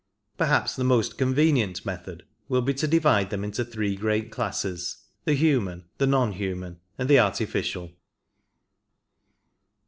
Perhaps 0.35 0.75
the 0.75 0.83
most 0.83 1.15
convenient 1.15 1.85
method 1.85 2.23
will 2.49 2.63
be 2.63 2.73
to 2.73 2.87
divide 2.87 3.29
them 3.29 3.43
into 3.43 3.63
three 3.63 3.95
great 3.95 4.31
classes, 4.31 4.97
the 5.25 5.35
human, 5.35 5.85
the 5.99 6.07
non 6.07 6.31
human, 6.31 6.79
and 6.97 7.07
the 7.07 7.19
artificial. 7.19 7.91